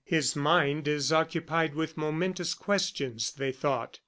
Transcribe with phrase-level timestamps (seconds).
[0.03, 3.99] "His mind is occupied with momentous questions," they thought.